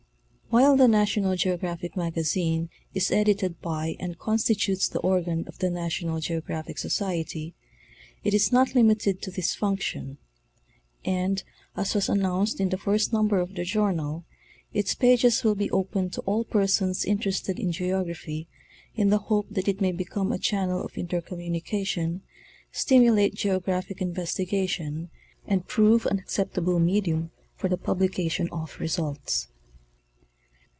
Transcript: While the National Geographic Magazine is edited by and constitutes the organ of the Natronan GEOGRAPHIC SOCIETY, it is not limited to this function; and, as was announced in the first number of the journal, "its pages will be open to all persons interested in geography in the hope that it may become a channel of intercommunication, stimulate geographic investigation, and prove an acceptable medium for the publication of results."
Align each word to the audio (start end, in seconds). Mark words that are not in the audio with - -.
While 0.53 0.75
the 0.75 0.89
National 0.89 1.37
Geographic 1.37 1.95
Magazine 1.95 2.69
is 2.93 3.09
edited 3.09 3.61
by 3.61 3.95
and 4.01 4.19
constitutes 4.19 4.89
the 4.89 4.99
organ 4.99 5.45
of 5.47 5.59
the 5.59 5.67
Natronan 5.69 6.19
GEOGRAPHIC 6.19 6.77
SOCIETY, 6.77 7.53
it 8.25 8.33
is 8.33 8.51
not 8.51 8.75
limited 8.75 9.21
to 9.21 9.31
this 9.31 9.55
function; 9.55 10.17
and, 11.05 11.41
as 11.77 11.95
was 11.95 12.09
announced 12.09 12.59
in 12.59 12.67
the 12.67 12.77
first 12.77 13.13
number 13.13 13.39
of 13.39 13.55
the 13.55 13.63
journal, 13.63 14.25
"its 14.73 14.93
pages 14.93 15.45
will 15.45 15.55
be 15.55 15.71
open 15.71 16.09
to 16.09 16.21
all 16.23 16.43
persons 16.43 17.05
interested 17.05 17.57
in 17.57 17.71
geography 17.71 18.49
in 18.93 19.09
the 19.09 19.19
hope 19.29 19.45
that 19.51 19.69
it 19.69 19.79
may 19.79 19.93
become 19.93 20.33
a 20.33 20.37
channel 20.37 20.83
of 20.83 20.97
intercommunication, 20.97 22.23
stimulate 22.73 23.35
geographic 23.35 24.01
investigation, 24.01 25.09
and 25.47 25.67
prove 25.69 26.05
an 26.07 26.19
acceptable 26.19 26.77
medium 26.77 27.31
for 27.55 27.69
the 27.69 27.77
publication 27.77 28.49
of 28.49 28.77
results." 28.81 29.47